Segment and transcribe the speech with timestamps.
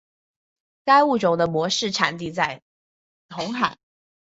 [0.83, 2.63] 该物种的模式产地在
[3.29, 3.77] 红海。